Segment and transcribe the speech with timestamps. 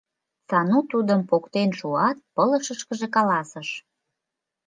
[0.47, 3.69] Сану тудым поктен шуат, пылышышкыже каласыш: